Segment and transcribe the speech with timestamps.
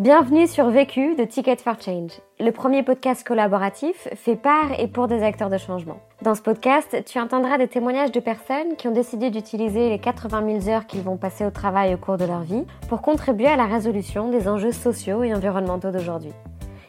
[0.00, 5.08] Bienvenue sur Vécu de Ticket for Change, le premier podcast collaboratif fait par et pour
[5.08, 6.00] des acteurs de changement.
[6.22, 10.60] Dans ce podcast, tu entendras des témoignages de personnes qui ont décidé d'utiliser les 80
[10.62, 13.56] 000 heures qu'ils vont passer au travail au cours de leur vie pour contribuer à
[13.56, 16.32] la résolution des enjeux sociaux et environnementaux d'aujourd'hui.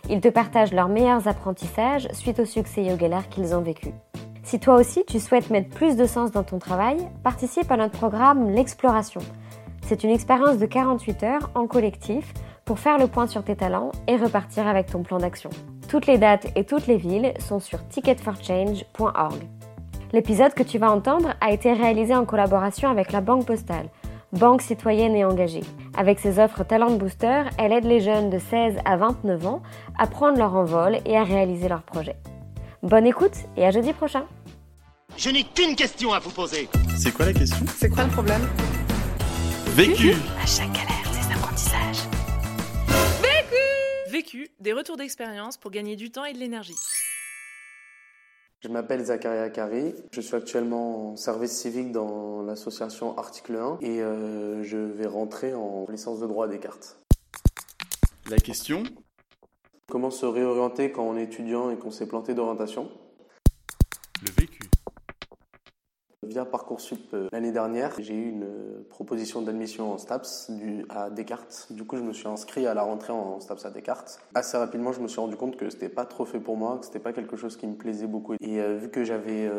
[0.09, 3.89] Ils te partagent leurs meilleurs apprentissages suite au succès et aux galères qu'ils ont vécu.
[4.43, 7.97] Si toi aussi tu souhaites mettre plus de sens dans ton travail, participe à notre
[7.97, 9.19] programme L'Exploration.
[9.81, 12.33] C'est une expérience de 48 heures en collectif
[12.71, 15.49] pour faire le point sur tes talents et repartir avec ton plan d'action.
[15.89, 19.39] Toutes les dates et toutes les villes sont sur ticketforchange.org.
[20.13, 23.89] L'épisode que tu vas entendre a été réalisé en collaboration avec la Banque Postale,
[24.31, 25.65] banque citoyenne et engagée.
[25.97, 29.61] Avec ses offres Talent Booster, elle aide les jeunes de 16 à 29 ans
[29.99, 32.15] à prendre leur envol et à réaliser leurs projets.
[32.83, 34.23] Bonne écoute et à jeudi prochain.
[35.17, 36.69] Je n'ai qu'une question à vous poser.
[36.95, 37.65] C'est quoi la question?
[37.75, 38.47] C'est quoi le problème?
[39.75, 42.10] Vécu À chaque galère, des apprentissages.
[44.31, 46.75] Vécu, des retours d'expérience pour gagner du temps et de l'énergie.
[48.61, 54.01] Je m'appelle Zakaria Kari, je suis actuellement en service civique dans l'association Article 1 et
[54.01, 56.97] euh, je vais rentrer en licence de droit à Descartes.
[58.29, 58.83] La question?
[59.89, 62.89] Comment se réorienter quand on est étudiant et qu'on s'est planté d'orientation?
[66.31, 71.09] Via Parcoursup euh, l'année dernière, j'ai eu une euh, proposition d'admission en STAPS du, à
[71.09, 71.67] Descartes.
[71.71, 74.21] Du coup, je me suis inscrit à la rentrée en STAPS à Descartes.
[74.33, 76.85] Assez rapidement, je me suis rendu compte que c'était pas trop fait pour moi, que
[76.85, 78.35] c'était pas quelque chose qui me plaisait beaucoup.
[78.39, 79.51] Et euh, vu que j'avais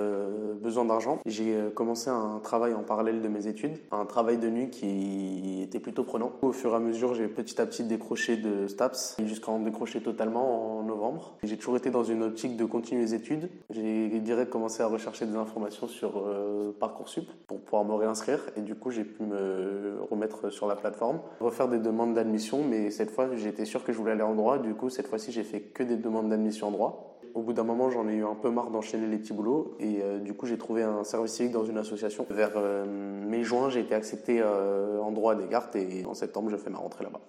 [0.62, 4.70] besoin d'argent, j'ai commencé un travail en parallèle de mes études, un travail de nuit
[4.70, 6.32] qui était plutôt prenant.
[6.40, 10.00] Au fur et à mesure, j'ai petit à petit décroché de STAPS jusqu'à en décrocher
[10.00, 11.36] totalement en novembre.
[11.42, 13.50] J'ai toujours été dans une optique de continuer les études.
[13.68, 16.22] J'ai direct commencé à rechercher des informations sur
[16.70, 21.20] Parcoursup pour pouvoir me réinscrire et du coup j'ai pu me remettre sur la plateforme,
[21.40, 24.58] refaire des demandes d'admission mais cette fois j'étais sûr que je voulais aller en droit,
[24.58, 27.18] du coup cette fois-ci j'ai fait que des demandes d'admission en droit.
[27.34, 30.00] Au bout d'un moment j'en ai eu un peu marre d'enchaîner les petits boulots et
[30.02, 32.26] euh, du coup j'ai trouvé un service civique dans une association.
[32.28, 36.56] Vers euh, mai-juin j'ai été accepté euh, en droit à Descartes et en septembre je
[36.56, 37.20] fais ma rentrée là-bas.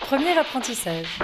[0.00, 1.20] Premier apprentissage.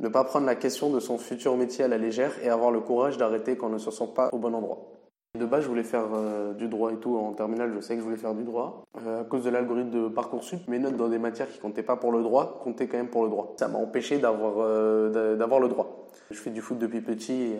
[0.00, 2.80] Ne pas prendre la question de son futur métier à la légère et avoir le
[2.80, 4.78] courage d'arrêter quand on ne se sent pas au bon endroit.
[5.38, 7.16] De base, je voulais faire euh, du droit et tout.
[7.16, 8.84] En terminale, je sais que je voulais faire du droit.
[9.06, 11.96] Euh, à cause de l'algorithme de Parcoursup, mes notes dans des matières qui comptaient pas
[11.96, 13.54] pour le droit comptaient quand même pour le droit.
[13.58, 16.01] Ça m'a empêché d'avoir euh, le droit.
[16.32, 17.56] Je fais du foot depuis petit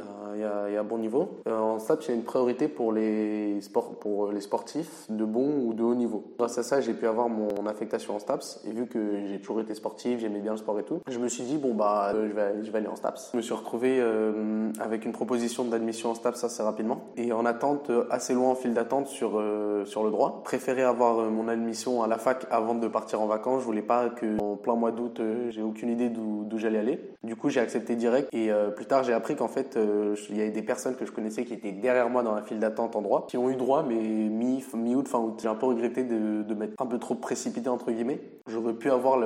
[0.73, 1.43] et à, bon niveau.
[1.47, 5.67] En STAPS, il y a une priorité pour les, sports, pour les sportifs de bon
[5.67, 6.25] ou de haut niveau.
[6.39, 8.63] Grâce à ça, j'ai pu avoir mon affectation en STAPS.
[8.67, 11.29] Et vu que j'ai toujours été sportif, j'aimais bien le sport et tout, je me
[11.29, 13.31] suis dit, bon, bah, euh, je, vais, aller en STAPS.
[13.33, 17.05] Je me suis retrouvé euh, avec une proposition d'admission en STAPS assez rapidement.
[17.17, 19.43] Et en attente, euh, assez loin en file d'attente sur,
[19.85, 20.43] sur le droit.
[20.45, 23.61] Préféré avoir mon admission à la fac avant de partir en vacances.
[23.61, 27.01] Je voulais pas que en plein mois d'août, j'ai aucune idée d'où j'allais aller.
[27.23, 28.29] Du coup, j'ai accepté direct.
[28.33, 31.05] Et euh, plus tard, j'ai appris qu'en fait, euh, il y avait des personnes que
[31.07, 33.57] je connaissais qui étaient derrière moi dans la file d'attente en droit, qui ont eu
[33.57, 35.39] droit, mais mi- mi-août, fin août.
[35.43, 38.21] J'ai un peu regretté de, de m'être un peu trop précipité, entre guillemets.
[38.47, 39.19] J'aurais pu avoir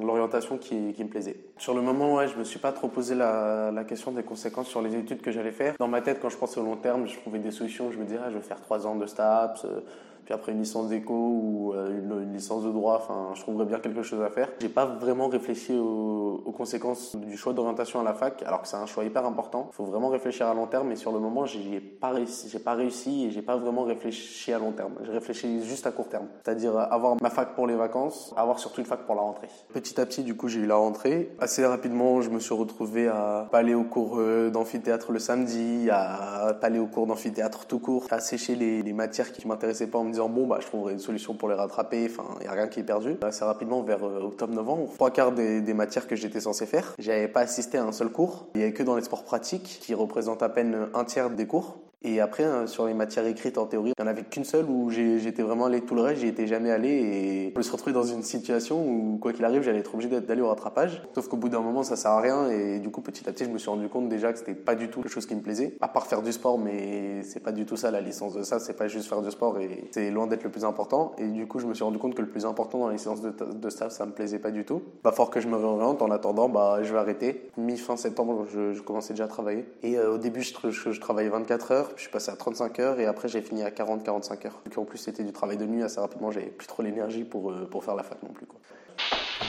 [0.00, 1.36] l'orientation qui, qui me plaisait.
[1.58, 4.68] Sur le moment, ouais, je me suis pas trop posé la, la question des conséquences
[4.68, 5.74] sur les études que j'allais faire.
[5.78, 7.90] Dans ma tête, quand je pensais au long terme, je trouvais des solutions.
[7.90, 9.80] Je me disais, ah, je vais faire trois ans de STAPS, euh,
[10.26, 12.96] puis après une licence d'éco ou euh, une, licence de droit.
[12.96, 14.48] Enfin, je trouverais bien quelque chose à faire.
[14.60, 18.76] J'ai pas vraiment réfléchi aux, conséquences du choix d'orientation à la fac, alors que c'est
[18.76, 19.68] un choix hyper important.
[19.72, 22.72] Faut vraiment réfléchir à long terme, mais sur le moment, j'ai pas réussi, j'ai pas
[22.72, 24.94] réussi et j'ai pas vraiment réfléchi à long terme.
[25.04, 28.80] J'ai réfléchi juste à court terme, c'est-à-dire avoir ma fac pour les vacances, avoir surtout
[28.80, 29.48] une fac pour la rentrée.
[29.72, 31.30] Petit à petit, du coup, j'ai eu la rentrée.
[31.38, 35.88] Assez rapidement, je me suis retrouvé à pas aller au cours euh, d'amphithéâtre le samedi,
[35.90, 39.88] à pas aller au cours d'amphithéâtre tout court, à sécher les, les matières qui m'intéressaient
[39.88, 42.08] pas en me disant bon bah je trouverai une solution pour les rattraper.
[42.10, 43.16] Enfin, il y a rien qui est perdu.
[43.22, 47.40] Assez rapidement, vers euh, octobre-novembre, trois quarts des, matières que j'étais censé faire, j'avais pas
[47.40, 48.46] assisté à un seul cours.
[48.54, 51.46] Il y avait que dans les sports pratiques, qui représentent à peine un tiers des
[51.46, 51.78] cours.
[52.02, 54.66] Et après, euh, sur les matières écrites en théorie, il n'y en avait qu'une seule
[54.66, 57.72] où j'étais vraiment allé tout le reste, j'y étais jamais allé et je me suis
[57.72, 61.02] retrouvé dans une situation où, quoi qu'il arrive, j'allais être obligé d'aller au rattrapage.
[61.14, 63.44] Sauf qu'au bout d'un moment, ça sert à rien et du coup, petit à petit,
[63.44, 65.40] je me suis rendu compte déjà que c'était pas du tout quelque chose qui me
[65.40, 65.76] plaisait.
[65.80, 68.58] À part faire du sport, mais c'est pas du tout ça la licence de ça,
[68.58, 71.12] c'est pas juste faire du sport et c'est loin d'être le plus important.
[71.18, 73.20] Et du coup, je me suis rendu compte que le plus important dans la licence
[73.22, 74.82] de, de staff, ça me plaisait pas du tout.
[75.02, 76.02] Pas fort que je me réoriente.
[76.02, 77.50] En attendant, bah, je vais arrêter.
[77.56, 79.64] Mi-fin septembre, je, commençais déjà à travailler.
[79.82, 82.78] Et euh, au début, je, je, je travaillais 24 heures, je suis passé à 35
[82.80, 84.60] heures, et après, j'ai fini à 40-45 heures.
[84.64, 86.30] Donc en plus, c'était du travail de nuit assez rapidement.
[86.30, 88.46] J'avais plus trop l'énergie pour, euh, pour faire la fac non plus.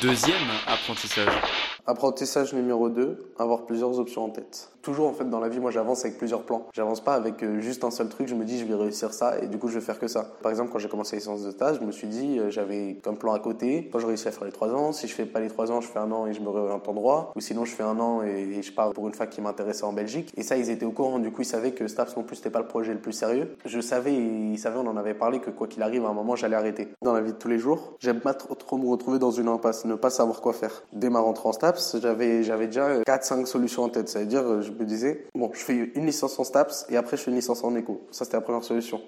[0.02, 1.34] Deuxième apprentissage.
[1.90, 4.72] Apprentissage numéro 2, avoir plusieurs options en tête.
[4.82, 6.68] Toujours en fait dans la vie, moi j'avance avec plusieurs plans.
[6.74, 9.40] J'avance pas avec euh, juste un seul truc, je me dis je vais réussir ça
[9.40, 10.26] et du coup je vais faire que ça.
[10.42, 12.98] Par exemple quand j'ai commencé les séances de stage, je me suis dit euh, j'avais
[13.02, 15.26] comme plan à côté, quand je réussis à faire les 3 ans, si je fais
[15.26, 17.40] pas les 3 ans, je fais un an et je me réoriente en droit, ou
[17.40, 19.94] sinon je fais un an et, et je pars pour une fac qui m'intéressait en
[19.94, 20.34] Belgique.
[20.36, 22.50] Et ça ils étaient au courant, du coup ils savaient que STAPS non plus c'était
[22.50, 23.56] pas le projet le plus sérieux.
[23.66, 26.36] Je savais, ils savaient, on en avait parlé que quoi qu'il arrive à un moment
[26.36, 26.90] j'allais arrêter.
[27.02, 29.48] Dans la vie de tous les jours, j'aime pas trop, trop me retrouver dans une
[29.48, 30.84] impasse, ne pas savoir quoi faire.
[30.94, 34.10] Dès ma rentrée en STAPS, j'avais j'avais déjà 4-5 solutions en tête.
[34.10, 36.98] Ça veut dire, euh, je me disais, bon, je fais une licence en STAPS et
[36.98, 38.08] après je fais une licence en éco.
[38.12, 39.02] Ça, c'était la première solution.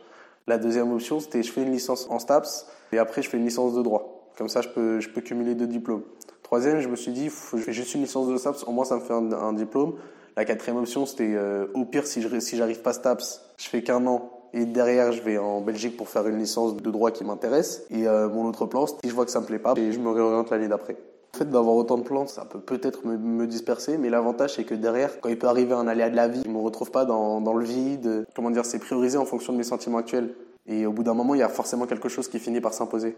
[0.47, 3.45] La deuxième option, c'était je fais une licence en STAPS et après je fais une
[3.45, 4.31] licence de droit.
[4.37, 6.03] Comme ça, je peux, je peux cumuler deux diplômes.
[6.43, 8.95] Troisième, je me suis dit, je fais juste une licence de STAPS, au moins ça
[8.95, 9.95] me fait un, diplôme.
[10.35, 13.83] La quatrième option, c'était euh, au pire, si je si j'arrive pas STAPS, je fais
[13.83, 17.23] qu'un an et derrière, je vais en Belgique pour faire une licence de droit qui
[17.23, 17.85] m'intéresse.
[17.89, 19.99] Et euh, mon autre plan, si je vois que ça me plaît pas, et je
[19.99, 20.97] me réoriente l'année d'après.
[21.33, 24.63] Le fait d'avoir autant de plans, ça peut peut-être me, me, disperser, mais l'avantage c'est
[24.63, 27.05] que derrière, quand il peut arriver un aléa de la vie, je me retrouve pas
[27.05, 28.25] dans, dans le vide.
[28.35, 30.33] Comment dire, c'est priorisé en fonction de mes sentiments actuels.
[30.67, 33.15] Et au bout d'un moment, il y a forcément quelque chose qui finit par s'imposer.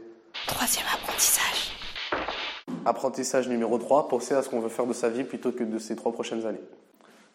[0.47, 1.75] Troisième apprentissage.
[2.85, 5.77] Apprentissage numéro 3, penser à ce qu'on veut faire de sa vie plutôt que de
[5.77, 6.61] ces trois prochaines années.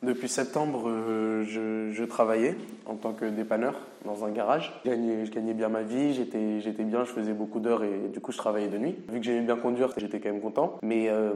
[0.02, 2.54] Depuis septembre, euh, je, travaillais
[2.84, 4.72] en tant que dépanneur dans un garage.
[4.84, 8.30] Je gagnais, bien ma vie, j'étais, j'étais bien, je faisais beaucoup d'heures et du coup
[8.30, 8.94] je travaillais de nuit.
[9.08, 10.78] Vu que j'aimais bien conduire, j'étais quand même content.
[10.82, 11.32] Mais euh,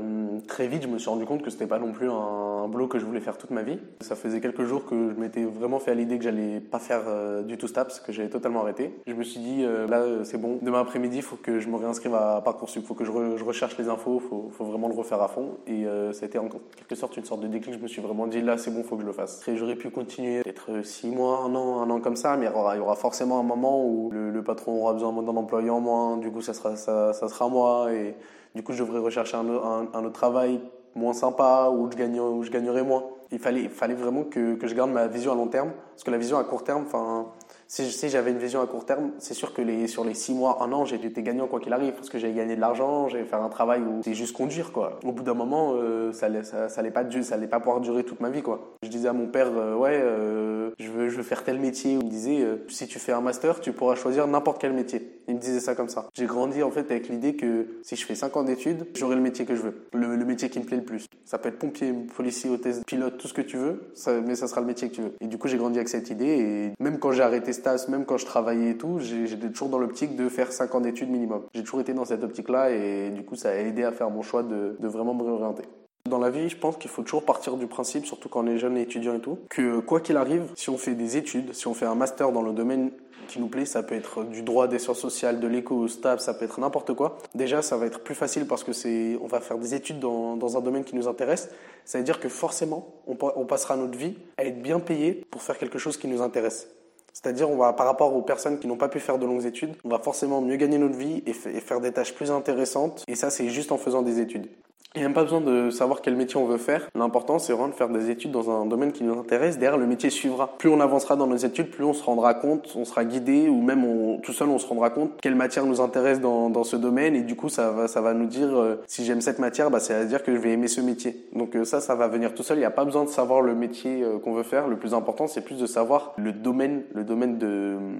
[0.47, 2.87] très vite, je me suis rendu compte que c'était pas non plus un, un boulot
[2.87, 3.79] que je voulais faire toute ma vie.
[4.03, 7.03] Ça faisait quelques jours que je m'étais vraiment fait à l'idée que j'allais pas faire
[7.09, 8.95] euh, du tout STAPS, que j'allais totalement arrêter.
[9.07, 12.15] Je me suis dit, là c'est bon, demain après-midi, il faut que je me réinscrive
[12.15, 14.95] à Parcoursup, il faut que je, re, je, recherche les infos, faut, faut, vraiment le
[14.95, 15.57] refaire à fond.
[15.67, 18.27] Et ça a été en quelque sorte une sorte de déclic, je me suis vraiment
[18.27, 19.43] dit, là c'est bon, faut que je le fasse.
[19.55, 22.81] J'aurais pu continuer peut-être six mois, un an, un an comme ça, mais il y
[22.81, 26.41] aura, forcément un moment où le, patron aura besoin d'un employé en moins, du coup
[26.41, 28.17] ça sera, ça, sera moi, et
[28.55, 30.61] du coup je devrais rechercher un, un, un autre travail
[30.94, 33.05] moins sympa, où je, gagne, où je gagnerais moins.
[33.31, 36.05] Il fallait, il fallait vraiment que, que je garde ma vision à long terme, parce
[36.05, 37.26] que la vision à court terme, enfin
[37.70, 40.72] si, j'avais une vision à court terme, c'est sûr que sur les six mois, un
[40.72, 43.49] an, j'étais gagnant quoi qu'il arrive, parce que j'avais gagné de l'argent, j'allais faire un
[43.49, 44.99] travail où c'est juste conduire, quoi.
[45.05, 48.02] Au bout d'un moment, euh, ça, allait, ça, ça, pas, ça allait pas pouvoir durer
[48.02, 48.75] toute ma vie, quoi.
[48.82, 51.93] Je disais à mon père, euh, ouais, euh, je, veux, faire tel métier.
[51.93, 55.20] Il me disait, si tu fais un master, tu pourras choisir n'importe quel métier.
[55.28, 56.08] Il me disait ça comme ça.
[56.14, 59.23] J'ai grandi, en fait, avec l'idée que si je fais cinq ans d'études, j'aurai le
[59.23, 59.87] métier que je veux.
[59.93, 61.06] Le, métier qui me plaît le plus.
[61.25, 63.93] Ça peut être pompier, policier, hôtesse, pilote, tout ce que tu veux,
[64.26, 65.12] mais ça sera le métier que tu veux.
[65.20, 67.52] Et du coup, j'ai grandi avec cette idée, et même quand j'ai arrêté
[67.89, 71.11] Même quand je travaillais et tout, j'étais toujours dans l'optique de faire 5 ans d'études
[71.11, 71.43] minimum.
[71.55, 74.23] J'ai toujours été dans cette optique-là et du coup, ça a aidé à faire mon
[74.23, 75.62] choix de, vraiment me réorienter.
[76.09, 78.59] Dans la vie, je pense qu'il faut toujours partir du principe, surtout quand on est
[78.59, 81.67] jeune et étudiant et tout, que quoi qu'il arrive, si on fait des études, si
[81.67, 82.91] on fait un master dans le domaine
[83.29, 86.35] qui nous plaît, ça peut être du droit, des sciences sociales, de l'éco, STAB, ça
[86.35, 87.19] peut être n'importe quoi.
[87.35, 90.57] Déjà, ça va être plus facile parce que c'est, on va faire des études dans,
[90.57, 91.51] un domaine qui nous intéresse.
[91.85, 95.59] Ça veut dire que forcément, on passera notre vie à être bien payé pour faire
[95.59, 96.67] quelque chose qui nous intéresse.
[97.12, 99.75] C'est-à-dire, on va, par rapport aux personnes qui n'ont pas pu faire de longues études,
[99.85, 103.05] on va forcément mieux gagner notre vie et, et faire des tâches plus intéressantes.
[103.09, 104.49] Et ça, c'est juste en faisant des études.
[104.96, 106.88] Il n'y a même pas besoin de savoir quel métier on veut faire.
[106.96, 109.56] L'important, c'est vraiment de faire des études dans un domaine qui nous intéresse.
[109.56, 110.56] Derrière, le métier suivra.
[110.58, 113.62] Plus on avancera dans nos études, plus on se rendra compte, on sera guidé, ou
[113.62, 116.75] même on, tout seul, on se rendra compte quelle matière nous intéresse dans, dans ce
[116.75, 117.14] domaine.
[117.14, 119.78] Et du coup, ça va, ça va nous dire, euh, si j'aime cette matière, bah,
[119.78, 121.25] c'est à dire que je vais aimer ce métier.
[121.34, 122.56] Donc euh, ça, ça va venir tout seul.
[122.56, 124.66] Il n'y a pas besoin de savoir le métier euh, qu'on veut faire.
[124.66, 127.38] Le plus important, c'est plus de savoir le domaine, le domaine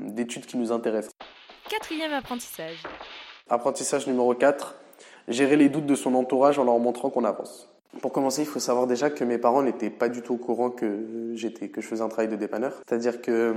[0.09, 1.09] d'études qui nous intéresse.
[1.69, 2.83] Quatrième apprentissage.
[3.49, 4.75] Apprentissage numéro 4
[5.31, 7.70] gérer les doutes de son entourage en leur montrant qu'on avance.
[8.01, 10.71] Pour commencer, il faut savoir déjà que mes parents n'étaient pas du tout au courant
[10.71, 12.81] que j'étais, que je faisais un travail de dépanneur.
[12.89, 13.53] C'est-à-dire que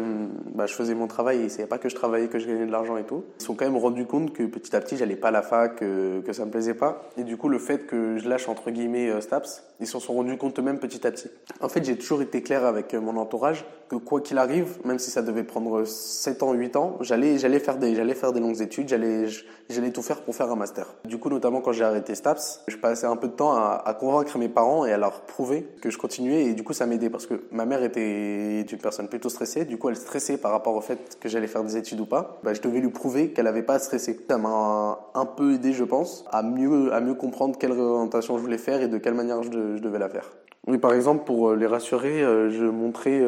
[0.55, 2.65] bah, je faisais mon travail et ils savaient pas que je travaillais, que je gagnais
[2.65, 3.23] de l'argent et tout.
[3.39, 5.75] Ils sont quand même rendus compte que petit à petit, j'allais pas à la fac,
[5.75, 7.03] que, que ça me plaisait pas.
[7.15, 10.13] Et du coup, le fait que je lâche entre guillemets euh, STAPS, ils s'en sont
[10.13, 11.29] rendus compte eux-mêmes petit à petit.
[11.61, 15.11] En fait, j'ai toujours été clair avec mon entourage que quoi qu'il arrive, même si
[15.11, 18.61] ça devait prendre 7 ans, 8 ans, j'allais, j'allais faire des, j'allais faire des longues
[18.61, 19.27] études, j'allais,
[19.69, 20.87] j'allais tout faire pour faire un master.
[21.05, 24.22] Du coup, notamment quand j'ai arrêté STAPS, je passais un peu de temps à convaincre
[24.37, 27.25] mes parents et à leur prouver que je continuais et du coup ça m'aidait parce
[27.25, 30.81] que ma mère était une personne plutôt stressée, du coup elle stressait par rapport au
[30.81, 32.39] fait que j'allais faire des études ou pas.
[32.43, 34.19] Bah, je devais lui prouver qu'elle avait pas à stresser.
[34.29, 38.41] Ça m'a un peu aidé, je pense, à mieux, à mieux comprendre quelle orientation je
[38.41, 40.31] voulais faire et de quelle manière je, je devais la faire.
[40.65, 43.21] Oui, par exemple, pour les rassurer, je montrais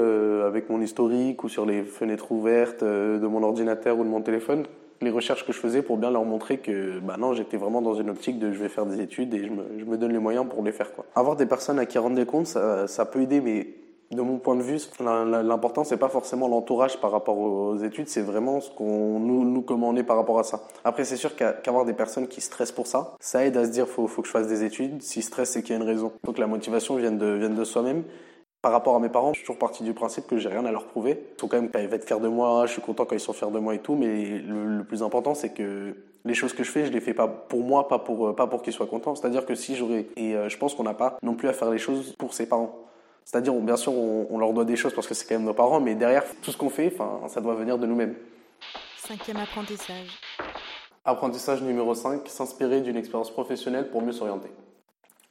[0.45, 4.63] avec mon historique ou sur les fenêtres ouvertes de mon ordinateur ou de mon téléphone
[5.01, 7.95] les recherches que je faisais pour bien leur montrer que bah non, j'étais vraiment dans
[7.95, 10.63] une optique de je vais faire des études et je me, donne les moyens pour
[10.63, 10.91] les faire.
[11.15, 13.67] Avoir des personnes à qui rendre des comptes, ça, peut aider, mais
[14.11, 18.21] De mon point de vue, l'important c'est pas forcément l'entourage par rapport aux études, c'est
[18.21, 20.61] vraiment ce qu'on nous, nous par rapport à ça.
[20.83, 23.87] Après c'est sûr qu'avoir des personnes qui stressent pour ça, ça aide à se dire
[23.87, 25.01] faut faut que je fasse des études.
[25.01, 26.11] Si stress c'est qu'il y a une raison.
[26.23, 28.03] Que la motivation vienne de soi-même.
[28.65, 30.72] Par rapport à mes parents, je suis toujours parti du principe que j'ai rien à
[30.72, 31.24] leur prouver.
[31.38, 33.19] Ils sont quand même, ils vont être fiers de moi, je suis content quand ils
[33.19, 35.95] sont fiers de moi et tout, mais le, le plus important, c'est que
[36.25, 38.48] les choses que je fais, je les fais pas pour moi, pas pour, euh, pas
[38.48, 39.13] pour qu'ils soient contents.
[39.13, 41.69] C'est-à-dire que si j'aurais, et euh, je pense qu'on n'a pas non plus à faire
[41.69, 42.75] les choses pour ses parents.
[43.24, 45.45] C'est-à-dire, on- bien sûr, on, on leur doit des choses parce que c'est quand même
[45.45, 48.15] nos parents, mais derrière, tout ce qu'on fait, enfin, ça doit venir de nous-mêmes.
[48.98, 50.19] Cinquième apprentissage.
[51.05, 54.50] Apprentissage numéro 5, s'inspirer d'une expérience professionnelle pour mieux s'orienter.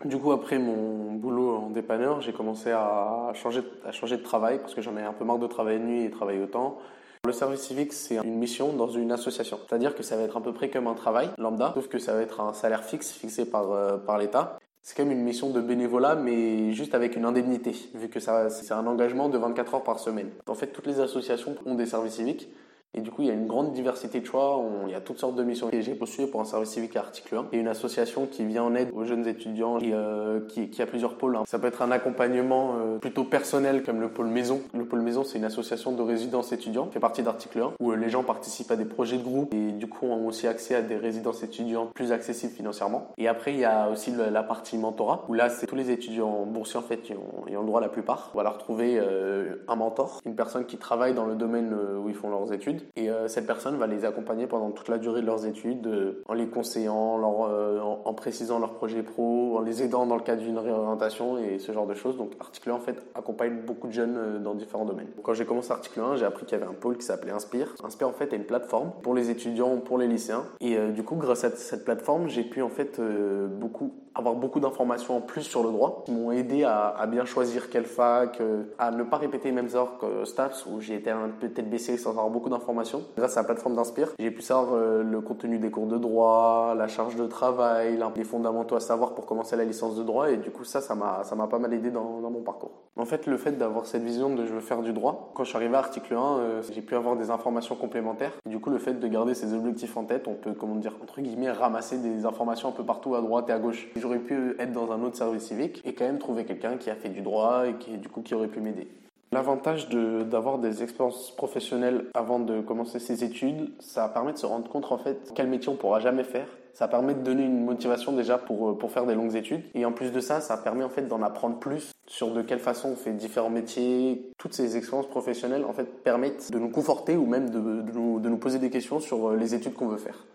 [0.04, 4.58] Du coup, après mon boulot en dépanneur, j'ai commencé à changer, à changer de travail
[4.58, 6.78] parce que j'en ai un peu marre de travailler de nuit et travailler autant.
[7.24, 9.58] Le service civique, c'est une mission dans une association.
[9.66, 12.12] C'est-à-dire que ça va être à peu près comme un travail lambda, sauf que ça
[12.12, 14.58] va être un salaire fixe fixé par, euh, par l'État.
[14.82, 18.74] C'est même une mission de bénévolat, mais juste avec une indemnité, vu que ça, c'est
[18.74, 20.28] un engagement de 24 heures par semaine.
[20.46, 22.50] En fait, toutes les associations ont des services civiques.
[22.94, 24.62] Et du coup, il y a une grande diversité de choix.
[24.86, 25.68] Il y a toutes sortes de missions.
[25.72, 27.46] Et j'ai postulé pour un service civique à article 1.
[27.52, 30.68] Il y a une association qui vient en aide aux jeunes étudiants et euh, qui,
[30.68, 31.36] qui a plusieurs pôles.
[31.36, 31.44] hein.
[31.46, 34.60] Ça peut être un accompagnement euh, plutôt personnel comme le pôle maison.
[34.74, 37.96] Le pôle maison, c'est une association de résidence étudiants fait partie d'article 1 où euh,
[37.96, 40.82] les gens participent à des projets de groupe et du coup ont aussi accès à
[40.82, 43.08] des résidences étudiantes plus accessibles financièrement.
[43.18, 46.44] Et après, il y a aussi la partie mentorat où là, c'est tous les étudiants
[46.46, 48.30] boursiers en fait qui ont, qui ont le droit la plupart.
[48.34, 51.98] On va leur trouver euh, un mentor, une personne qui travaille dans le domaine euh,
[51.98, 54.98] où ils font leurs études et euh, cette personne va les accompagner pendant toute la
[54.98, 59.02] durée de leurs études euh, en les conseillant, leur, euh, en, en précisant leurs projets
[59.02, 62.16] pro, en les aidant dans le cadre d'une réorientation et ce genre de choses.
[62.16, 65.08] Donc Article 1 en fait accompagne beaucoup de jeunes euh, dans différents domaines.
[65.22, 67.74] Quand j'ai commencé Article 1, j'ai appris qu'il y avait un pôle qui s'appelait Inspire.
[67.82, 71.02] Inspire en fait est une plateforme pour les étudiants, pour les lycéens et euh, du
[71.02, 75.20] coup grâce à cette plateforme, j'ai pu en fait euh, beaucoup avoir beaucoup d'informations en
[75.20, 79.02] plus sur le droit qui m'ont aidé à, bien choisir quelle fac, euh, à ne
[79.02, 82.10] pas répéter les mêmes heures que STAPS où j'ai été un peu tête baissée sans
[82.10, 83.02] avoir beaucoup d'informations.
[83.16, 86.74] Grâce à la plateforme d'Inspire, j'ai pu savoir euh, le contenu des cours de droit,
[86.76, 90.36] la charge de travail, les fondamentaux à savoir pour commencer la licence de droit et
[90.36, 92.70] du coup ça, ça m'a pas mal aidé dans, mon parcours.
[92.96, 95.48] En fait, le fait d'avoir cette vision de je veux faire du droit, quand je
[95.48, 98.32] suis arrivé à article 1, euh, j'ai pu avoir des informations complémentaires.
[98.46, 101.20] Du coup, le fait de garder ces objectifs en tête, on peut, comment dire, entre
[101.20, 103.88] guillemets, ramasser des informations un peu partout à droite et à gauche.
[104.04, 106.94] J'aurais pu être dans un autre service civique et quand même trouver quelqu'un qui a
[106.94, 108.86] fait du droit et qui, du coup, qui aurait pu m'aider.
[109.32, 114.68] L'avantage d'avoir des expériences professionnelles avant de commencer ses études, ça permet de se rendre
[114.68, 116.46] compte en fait quel métier on pourra jamais faire.
[116.74, 119.62] Ça permet de donner une motivation déjà pour, euh, pour faire des longues études.
[119.74, 122.58] Et en plus de ça, ça permet en fait d'en apprendre plus sur de quelle
[122.58, 124.30] façon on fait différents métiers.
[124.36, 128.20] Toutes ces expériences professionnelles en fait permettent de nous conforter ou même de, de nous,
[128.20, 130.26] de nous poser des questions sur euh, les études qu'on veut faire.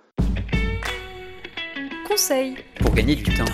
[2.20, 2.58] Conseil.
[2.82, 3.46] Pour gagner du temps.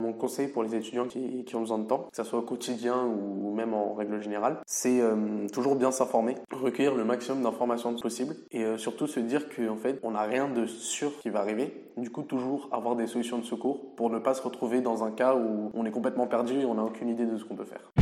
[0.00, 2.42] Mon conseil pour les étudiants qui, qui ont besoin de temps, que ce soit au
[2.42, 7.94] quotidien ou même en règle générale, c'est euh, toujours bien s'informer, recueillir le maximum d'informations
[7.96, 11.40] possible et euh, surtout se dire qu'en fait, on n'a rien de sûr qui va
[11.40, 11.70] arriver.
[11.98, 15.10] Du coup, toujours avoir des solutions de secours pour ne pas se retrouver dans un
[15.10, 17.66] cas où on est complètement perdu et on n'a aucune idée de ce qu'on peut
[17.66, 17.92] faire.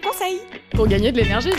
[0.00, 0.38] Conseil.
[0.76, 1.54] Pour gagner de l'énergie.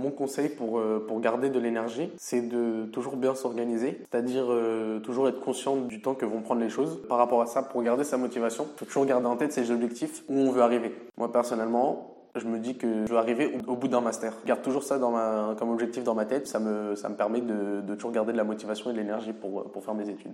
[0.00, 4.98] Mon conseil pour, euh, pour garder de l'énergie, c'est de toujours bien s'organiser, c'est-à-dire euh,
[5.00, 7.02] toujours être conscient du temps que vont prendre les choses.
[7.06, 9.70] Par rapport à ça, pour garder sa motivation, il faut toujours garder en tête ses
[9.70, 10.94] objectifs, où on veut arriver.
[11.18, 14.32] Moi, personnellement, je me dis que je veux arriver au, bout d'un master.
[14.40, 17.16] Je garde toujours ça dans ma, comme objectif dans ma tête, ça me, ça me
[17.16, 20.08] permet de, de toujours garder de la motivation et de l'énergie pour, pour faire mes
[20.08, 20.32] études.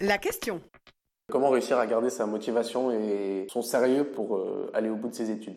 [0.00, 0.60] La question.
[1.32, 5.14] Comment réussir à garder sa motivation et son sérieux pour euh, aller au bout de
[5.14, 5.56] ses études?